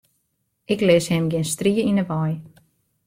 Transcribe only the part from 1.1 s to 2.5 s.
him gjin strie yn 'e wei.